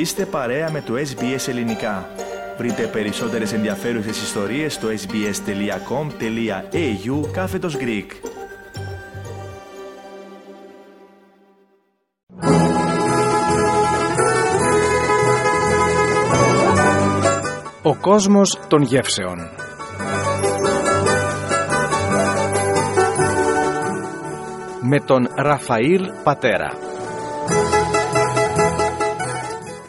Είστε 0.00 0.26
παρέα 0.26 0.70
με 0.70 0.80
το 0.80 0.94
SBS 0.94 1.48
Ελληνικά. 1.48 2.08
Βρείτε 2.58 2.86
περισσότερες 2.86 3.52
ενδιαφέρουσες 3.52 4.22
ιστορίες 4.22 4.74
στο 4.74 4.88
sbs.com.au 4.88 5.30
κάθετος 7.32 7.76
Greek. 7.76 8.06
Ο 17.82 17.96
κόσμος 17.96 18.58
των 18.68 18.82
γεύσεων 18.82 19.38
Με 24.80 25.00
τον 25.00 25.28
Ραφαήλ 25.36 26.10
Πατέρα 26.24 26.89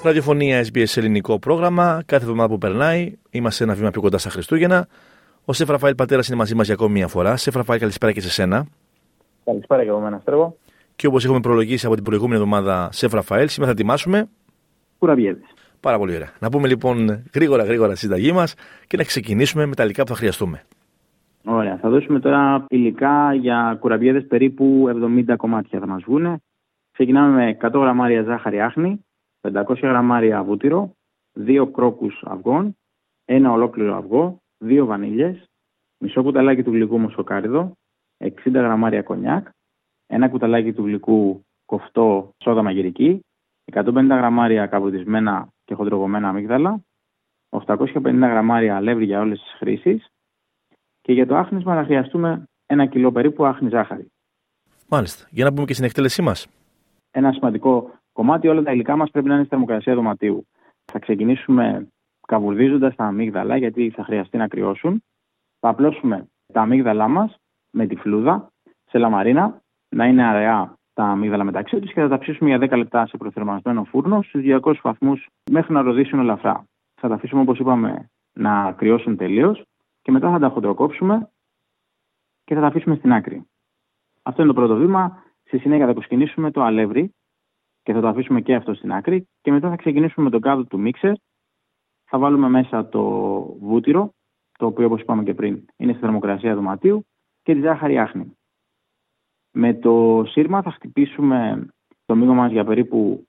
Ραδιοφωνία 0.04 0.66
SBS 0.66 0.98
ελληνικό 0.98 1.40
πρόγραμμα. 1.40 2.04
Κάθε 2.06 2.24
εβδομάδα 2.24 2.50
που 2.50 2.58
περνάει, 2.58 3.14
είμαστε 3.30 3.64
ένα 3.64 3.74
βήμα 3.74 3.90
πιο 3.90 4.02
κοντά 4.02 4.18
στα 4.18 4.30
Χριστούγεννα. 4.30 4.88
Ο 5.46 5.54
Σεφ 5.54 5.70
Ραφαήλ 5.70 5.96
Πατέρας 5.96 6.28
είναι 6.28 6.38
μαζί 6.38 6.56
μας 6.56 6.66
για 6.66 6.74
ακόμη 6.74 6.92
μια 6.92 7.08
φορά. 7.08 7.38
Σεφ 7.38 7.56
Ραφαήλ, 7.56 7.80
καλησπέρα 7.80 8.12
και 8.12 8.22
σε 8.22 8.30
σένα. 8.30 8.66
Καλησπέρα 9.44 9.84
και 9.84 9.90
από 9.90 10.00
μένα, 10.00 10.20
Στρέβο. 10.20 10.58
Και 10.96 11.08
όπως 11.08 11.26
έχουμε 11.26 11.40
προλογίσει 11.40 11.86
από 11.86 11.96
την 11.96 12.04
προηγούμενη 12.04 12.36
εβδομάδα, 12.36 12.90
Σεφ 12.92 13.14
Ραφαήλ, 13.14 13.48
σήμερα 13.48 13.72
θα 13.72 13.78
ετοιμάσουμε. 13.80 14.30
Κουραμπιέδε. 15.00 15.42
Πάρα 15.80 15.98
πολύ 15.98 16.16
ωραία. 16.16 16.30
Να 16.40 16.50
πούμε 16.50 16.68
λοιπόν 16.68 17.24
γρήγορα 17.34 17.64
γρήγορα 17.64 17.92
τη 17.94 17.98
συνταγή 17.98 18.32
μας 18.32 18.54
και 18.88 18.98
να 18.98 19.04
ξεκινήσουμε 19.04 19.66
με 19.66 19.76
τα 19.76 19.84
υλικά 19.84 20.04
που 20.04 20.10
θα 20.10 20.16
χρειαστούμε. 20.16 20.64
Ωραία. 21.46 21.78
Θα 21.82 21.90
δώσουμε 21.90 22.20
τώρα 22.20 22.66
υλικά 22.70 23.34
για 23.34 23.78
κουραμπιέδες 23.80 24.26
περίπου 24.28 24.86
70 25.30 25.36
κομμάτια 25.38 25.80
θα 25.80 25.88
μας 25.88 26.04
βγουν. 26.06 26.42
Ξεκινάμε 26.92 27.46
με 27.46 27.58
100 27.62 27.80
γραμμάρια 27.80 28.24
ζάχαρη 28.24 28.62
άχνη, 28.62 29.06
500 29.42 29.82
γραμμάρια 29.82 30.44
βούτυρο, 30.44 30.96
2 31.34 31.68
κρόκους 31.72 32.24
αυγών, 32.26 32.78
ένα 33.26 33.52
ολόκληρο 33.52 33.96
αυγό, 33.96 34.42
2 34.58 34.86
βανίλιες, 34.86 35.50
μισό 35.98 36.24
κουταλάκι 36.24 36.64
του 36.64 36.72
γλυκού 36.72 37.00
μοσοκάριδο, 37.00 37.72
60 38.18 38.34
γραμμάρια 38.60 39.02
κονιάκ, 39.02 39.48
ένα 40.08 40.30
κουταλάκι 40.30 40.74
του 40.74 40.86
γλυκού 40.86 41.42
κοφτό 41.66 42.30
σόδα 42.44 42.62
μαγειρική, 42.64 43.20
150 43.72 44.16
γραμμάρια 44.18 44.68
καβουτισμένα 44.68 45.48
και 45.64 45.74
χοντρογωμένα 45.74 46.30
αμύγδαλα, 46.30 46.82
850 47.50 48.28
γραμμάρια 48.28 48.76
αλεύρι 48.76 49.06
για 49.06 49.20
όλες 49.20 49.42
τις 49.42 49.52
χρήσεις 49.58 50.08
και 51.02 51.14
για 51.14 51.28
το 51.28 51.36
άχνισμα 51.36 51.76
θα 51.76 51.84
χρειαστούμε 51.84 52.44
ένα 52.66 52.86
κιλό 52.86 53.12
περίπου 53.12 53.46
άχνη 53.46 53.70
ζάχαρη. 53.70 54.08
Μάλιστα. 54.88 55.28
Για 55.30 55.46
να 55.46 55.54
πούμε 55.54 55.66
και 55.66 55.74
στην 55.74 55.86
εκτέλεσή 55.86 56.22
μας. 56.22 56.48
Ένα 57.12 57.32
σημαντικό 57.32 57.92
κομμάτι 58.14 58.48
όλα 58.48 58.64
τα 58.64 58.72
υλικά 58.72 58.96
μας 58.96 59.12
πρέπει 59.12 59.28
να 59.28 59.34
είναι 59.34 59.44
στη 59.44 59.52
θερμοκρασία 59.52 59.96
δωματίου. 59.96 60.48
Θα 60.86 61.00
ξεκινήσουμε 61.00 61.88
καβουρδίζοντας 62.28 62.96
τα 62.96 63.04
αμύγδαλα, 63.04 63.58
γιατί 63.58 63.90
θα 63.90 64.04
χρειαστεί 64.04 64.38
να 64.38 64.48
κρυώσουν. 64.48 65.04
Θα 65.60 65.70
απλώσουμε 65.70 66.28
τα 66.54 66.62
αμύγδαλά 66.62 67.08
μας 67.08 67.36
με 67.72 67.88
τη 67.88 67.96
φλούδα 67.96 68.52
σε 68.86 68.98
λαμαρίνα, 68.98 69.62
να 69.90 70.06
είναι 70.06 70.24
αραιά 70.24 70.76
τα 70.94 71.04
αμύγδαλα 71.04 71.44
μεταξύ 71.44 71.80
τους 71.80 71.94
και 71.94 72.02
θα 72.02 72.08
τα 72.08 72.18
ψήσουμε 72.18 72.50
για 72.50 72.58
10 72.58 72.78
λεπτά 72.78 73.06
σε 73.06 73.18
προθερμασμένο 73.18 73.84
φούρνο 73.84 74.22
στους 74.22 74.42
200 74.44 74.74
βαθμούς 74.82 75.28
μέχρι 75.52 75.74
να 75.74 75.82
ροδίσουν 75.82 76.20
ελαφρά. 76.20 76.66
Θα 77.02 77.08
τα 77.08 77.14
αφήσουμε 77.14 77.42
όπως 77.42 77.60
είπαμε 77.60 78.10
να 78.34 78.72
κρυώσουν 78.72 79.18
τελείως 79.18 79.64
και 80.02 80.12
μετά 80.12 80.32
θα 80.32 80.40
τα 80.40 80.50
χοντροκόψουμε 80.50 81.30
και 82.44 82.54
θα 82.54 82.62
τα 82.62 82.68
αφήσουμε 82.68 82.96
στην 82.96 83.14
άκρη. 83.14 83.46
Αυτό 84.22 84.42
είναι 84.42 84.54
το 84.54 84.60
πρώτο 84.60 84.76
βήμα. 84.76 85.24
Στη 85.44 85.58
συνέχεια 85.58 85.86
θα 85.86 85.94
προσκυνήσουμε 85.94 86.52
το 86.52 86.64
αλεύρι 86.64 87.14
και 87.84 87.94
θα 87.94 88.02
το 88.02 88.08
αφήσουμε 88.08 88.42
και 88.42 88.56
αυτό 88.56 88.74
στην 88.74 88.92
άκρη 88.92 89.28
και 89.42 89.52
μετά 89.52 89.70
θα 89.70 89.76
ξεκινήσουμε 89.76 90.26
με 90.26 90.32
τον 90.32 90.42
κάδο 90.42 90.64
του 90.64 90.80
μίξερ. 90.80 91.14
Θα 92.04 92.18
βάλουμε 92.18 92.50
μέσα 92.50 92.90
το 92.90 93.02
βούτυρο, 93.60 94.14
το 94.58 94.66
οποίο 94.66 94.86
όπως 94.86 95.02
είπαμε 95.02 95.24
και 95.24 95.34
πριν 95.34 95.66
είναι 95.78 95.92
στη 95.92 96.02
θερμοκρασία 96.02 96.56
δωματίου 96.56 97.06
και 97.44 97.54
τη 97.54 97.62
ζάχαρη 97.62 97.98
άχνη. 97.98 98.38
Με 99.52 99.74
το 99.74 100.24
σύρμα 100.28 100.62
θα 100.62 100.72
χτυπήσουμε 100.72 101.68
το 102.06 102.16
μείγμα 102.16 102.34
μας 102.34 102.52
για 102.52 102.66
περίπου 102.66 103.28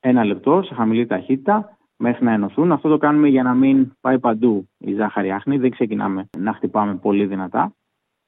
ένα 0.00 0.24
λεπτό 0.24 0.62
σε 0.62 0.74
χαμηλή 0.74 1.06
ταχύτητα 1.06 1.78
μέχρι 1.96 2.24
να 2.24 2.32
ενωθούν. 2.32 2.72
Αυτό 2.72 2.88
το 2.88 2.98
κάνουμε 2.98 3.28
για 3.28 3.42
να 3.42 3.54
μην 3.54 3.92
πάει 4.00 4.18
παντού 4.18 4.68
η 4.78 4.94
ζάχαρη 4.94 5.30
άχνη. 5.30 5.58
Δεν 5.58 5.70
ξεκινάμε 5.70 6.28
να 6.38 6.52
χτυπάμε 6.52 6.96
πολύ 6.96 7.26
δυνατά. 7.26 7.74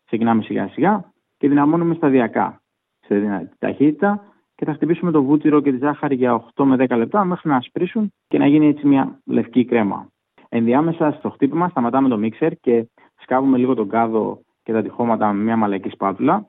Ξεκινάμε 0.05 0.43
σιγά 0.43 0.69
σιγά 0.69 1.13
και 1.37 1.49
δυναμώνουμε 1.49 1.95
σταδιακά 1.95 2.63
σε 3.01 3.19
δυνατή 3.19 3.57
ταχύτητα 3.59 4.32
και 4.55 4.65
θα 4.65 4.75
χτυπήσουμε 4.75 5.11
το 5.11 5.23
βούτυρο 5.23 5.61
και 5.61 5.71
τη 5.71 5.77
ζάχαρη 5.77 6.15
για 6.15 6.45
8 6.55 6.65
με 6.65 6.77
10 6.79 6.97
λεπτά 6.97 7.25
μέχρι 7.25 7.49
να 7.49 7.57
ασπρίσουν 7.57 8.13
και 8.29 8.39
να 8.39 8.47
γίνει 8.47 8.67
έτσι 8.67 8.87
μια 8.87 9.21
λευκή 9.25 9.65
κρέμα. 9.65 10.09
Ενδιάμεσα 10.49 11.13
στο 11.13 11.31
χτύπημα 11.31 11.69
σταματάμε 11.69 12.09
το 12.09 12.19
μίξερ 12.19 12.57
και 12.57 12.87
σκάβουμε 13.21 13.59
λίγο 13.59 13.75
τον 13.75 13.89
κάδο 13.89 14.41
και 14.63 14.73
τα 14.73 14.83
τυχώματα 14.83 15.33
με 15.33 15.43
μια 15.43 15.57
μαλακή 15.57 15.89
σπάτουλα. 15.89 16.47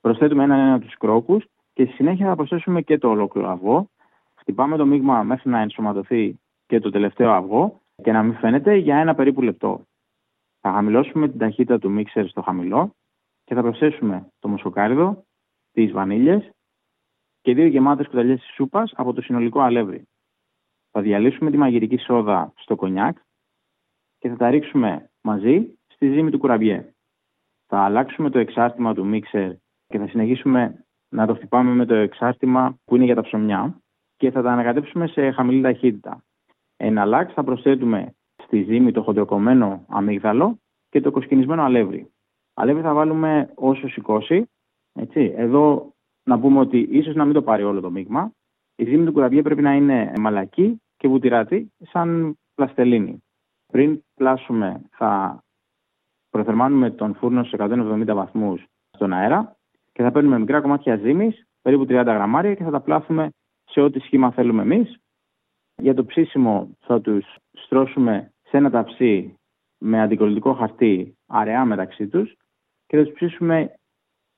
Προσθέτουμε 0.00 0.44
έναν-ένα 0.44 0.78
τους 0.78 0.94
κρόκους 0.94 1.44
και 1.72 1.84
στη 1.84 1.94
συνέχεια 1.94 2.26
θα 2.26 2.36
προσθέσουμε 2.36 2.82
και 2.82 2.98
το 2.98 3.08
ολόκληρο 3.08 3.48
αυγό. 3.48 3.88
Χτυπάμε 4.34 4.76
το 4.76 4.86
μείγμα 4.86 5.22
μέχρι 5.22 5.50
να 5.50 5.60
ενσωματωθεί 5.60 6.38
και 6.66 6.80
το 6.80 6.90
τελευταίο 6.90 7.30
αυγό 7.30 7.80
και 8.02 8.12
να 8.12 8.22
μην 8.22 8.34
φαίνεται 8.34 8.74
για 8.74 8.96
ένα 8.96 9.14
περίπου 9.14 9.42
λεπτό. 9.42 9.82
Θα 10.60 10.72
χαμηλώσουμε 10.72 11.28
την 11.28 11.38
ταχύτητα 11.38 11.78
του 11.78 11.90
μίξερ 11.90 12.28
στο 12.28 12.42
χαμηλό 12.42 12.90
και 13.44 13.54
θα 13.54 13.62
προσθέσουμε 13.62 14.26
το 14.38 14.48
μοσοκάριδο, 14.48 15.24
τις 15.72 15.92
βανίλιες 15.92 16.50
και 17.48 17.54
δύο 17.54 17.66
γεμάτες 17.66 18.06
κουταλιές 18.06 18.40
της 18.40 18.54
σούπας 18.54 18.92
από 18.96 19.12
το 19.12 19.20
συνολικό 19.20 19.60
αλεύρι. 19.60 20.08
Θα 20.90 21.00
διαλύσουμε 21.00 21.50
τη 21.50 21.56
μαγειρική 21.56 21.96
σόδα 21.96 22.52
στο 22.56 22.76
κονιάκ 22.76 23.18
και 24.18 24.28
θα 24.28 24.36
τα 24.36 24.50
ρίξουμε 24.50 25.10
μαζί 25.20 25.78
στη 25.86 26.12
ζύμη 26.12 26.30
του 26.30 26.38
κουραμπιέ. 26.38 26.94
Θα 27.66 27.78
αλλάξουμε 27.78 28.30
το 28.30 28.38
εξάρτημα 28.38 28.94
του 28.94 29.06
μίξερ 29.06 29.52
και 29.86 29.98
θα 29.98 30.06
συνεχίσουμε 30.06 30.84
να 31.08 31.26
το 31.26 31.34
χτυπάμε 31.34 31.70
με 31.70 31.86
το 31.86 31.94
εξάρτημα 31.94 32.78
που 32.84 32.96
είναι 32.96 33.04
για 33.04 33.14
τα 33.14 33.22
ψωμιά 33.22 33.80
και 34.16 34.30
θα 34.30 34.42
τα 34.42 34.52
ανακατέψουμε 34.52 35.06
σε 35.06 35.30
χαμηλή 35.30 35.62
ταχύτητα. 35.62 36.24
Εν 36.76 36.98
αλλάξ 36.98 37.32
θα 37.32 37.44
προσθέτουμε 37.44 38.14
στη 38.42 38.62
ζύμη 38.62 38.92
το 38.92 39.02
χοντροκομμένο 39.02 39.84
αμύγδαλο 39.88 40.58
και 40.88 41.00
το 41.00 41.10
κοσκινισμένο 41.10 41.62
αλεύρι. 41.62 42.12
Αλεύρι 42.54 42.82
θα 42.82 42.94
βάλουμε 42.94 43.52
όσο 43.54 43.88
σηκώσει. 43.88 44.50
Έτσι. 44.92 45.34
Εδώ 45.36 45.92
να 46.28 46.38
πούμε 46.38 46.58
ότι 46.58 46.78
ίσως 46.90 47.14
να 47.14 47.24
μην 47.24 47.34
το 47.34 47.42
πάρει 47.42 47.62
όλο 47.62 47.80
το 47.80 47.90
μείγμα. 47.90 48.32
Η 48.76 48.84
ζύμη 48.84 49.04
του 49.04 49.12
κουραμπιέ 49.12 49.42
πρέπει 49.42 49.62
να 49.62 49.72
είναι 49.72 50.12
μαλακή 50.18 50.82
και 50.96 51.08
βουτυράτη, 51.08 51.72
σαν 51.78 52.38
πλαστελίνη. 52.54 53.22
Πριν 53.66 54.02
πλάσουμε, 54.14 54.82
θα 54.90 55.42
προθερμάνουμε 56.30 56.90
τον 56.90 57.14
φούρνο 57.14 57.44
σε 57.44 57.56
170 57.58 58.14
βαθμούς 58.14 58.64
στον 58.90 59.12
αέρα 59.12 59.56
και 59.92 60.02
θα 60.02 60.10
παίρνουμε 60.10 60.38
μικρά 60.38 60.60
κομμάτια 60.60 60.96
ζύμης, 60.96 61.46
περίπου 61.62 61.84
30 61.88 61.88
γραμμάρια, 61.88 62.54
και 62.54 62.64
θα 62.64 62.70
τα 62.70 62.80
πλάθουμε 62.80 63.30
σε 63.64 63.80
ό,τι 63.80 63.98
σχήμα 63.98 64.30
θέλουμε 64.30 64.62
εμείς. 64.62 64.98
Για 65.76 65.94
το 65.94 66.04
ψήσιμο 66.04 66.70
θα 66.80 67.00
τους 67.00 67.36
στρώσουμε 67.52 68.32
σε 68.42 68.56
ένα 68.56 68.70
ταψί 68.70 69.34
με 69.78 70.00
αντικολλητικό 70.00 70.52
χαρτί 70.52 71.16
αραιά 71.26 71.64
μεταξύ 71.64 72.08
τους 72.08 72.34
και 72.86 72.96
θα 72.96 73.02
τους 73.04 73.12
ψήσουμε 73.12 73.74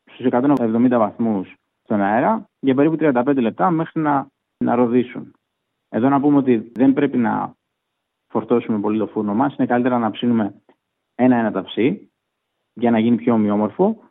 στους 0.04 0.26
170 0.30 0.88
βαθμούς 0.88 1.54
στον 1.90 2.02
αέρα 2.02 2.48
για 2.60 2.74
περίπου 2.74 2.96
35 3.00 3.36
λεπτά 3.36 3.70
μέχρι 3.70 4.00
να, 4.00 4.26
να 4.64 4.74
ροδίσουν. 4.74 5.34
Εδώ 5.88 6.08
να 6.08 6.20
πούμε 6.20 6.36
ότι 6.36 6.70
δεν 6.74 6.92
πρέπει 6.92 7.18
να 7.18 7.54
φορτώσουμε 8.32 8.80
πολύ 8.80 8.98
το 8.98 9.06
φούρνο 9.06 9.34
μας. 9.34 9.54
Είναι 9.56 9.66
καλύτερα 9.66 9.98
να 9.98 10.10
ψήνουμε 10.10 10.62
ένα-ένα 11.14 11.52
ταψί 11.52 12.10
για 12.72 12.90
να 12.90 12.98
γίνει 12.98 13.16
πιο 13.16 13.34
ομοιόμορφο. 13.34 14.02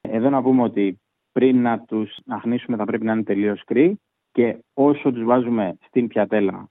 Εδώ 0.00 0.30
να 0.30 0.42
πούμε 0.42 0.62
ότι 0.62 1.00
πριν 1.32 1.62
να 1.62 1.80
τους 1.80 2.18
αχνίσουμε 2.26 2.76
θα 2.76 2.84
πρέπει 2.84 3.04
να 3.04 3.12
είναι 3.12 3.22
τελείως 3.22 3.64
κρύοι 3.64 4.00
και 4.32 4.64
όσο 4.74 5.12
τους 5.12 5.24
βάζουμε 5.24 5.76
στην 5.86 6.08
πιατέλα 6.08 6.68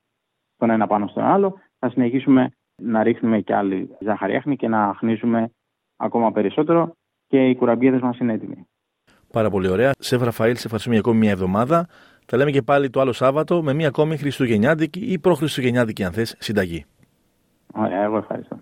τον 0.57 0.69
ένα 0.69 0.87
πάνω 0.87 1.07
στον 1.07 1.23
άλλο 1.23 1.59
θα 1.79 1.89
συνεχίσουμε 1.89 2.51
να 2.81 3.03
ρίχνουμε 3.03 3.41
και 3.41 3.55
άλλη 3.55 3.97
ζάχαρη 3.99 4.35
άχνη 4.35 4.55
και 4.55 4.67
να 4.67 4.83
αχνίζουμε 4.83 5.51
ακόμα 5.95 6.31
περισσότερο 6.31 6.95
και 7.27 7.49
οι 7.49 7.55
κουραμπιέδες 7.55 8.01
μας 8.01 8.17
είναι 8.17 8.33
έτοιμοι. 8.33 8.67
Πάρα 9.37 9.49
πολύ 9.49 9.67
ωραία. 9.67 9.91
Σε 9.99 10.15
Ραφαήλ, 10.15 10.55
σε 10.55 10.61
ευχαριστούμε 10.63 10.95
για 10.95 11.03
ακόμη 11.05 11.19
μια 11.19 11.31
εβδομάδα. 11.31 11.87
Τα 12.25 12.37
λέμε 12.37 12.51
και 12.51 12.61
πάλι 12.61 12.89
το 12.89 12.99
άλλο 13.01 13.13
Σάββατο 13.13 13.63
με 13.63 13.73
μια 13.73 13.87
ακόμη 13.87 14.17
Χριστουγεννιάτικη 14.17 14.99
ή 14.99 15.19
προχριστουγεννιάτικη, 15.19 16.03
αν 16.03 16.11
θες, 16.11 16.35
συνταγή. 16.39 16.85
Ωραία, 17.73 18.03
εγώ 18.03 18.17
ευχαριστώ. 18.17 18.59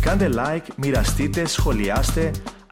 Κάντε 0.00 0.28
like, 0.36 0.66
μοιραστείτε, 0.76 1.46
σχολιάστε, 1.46 2.30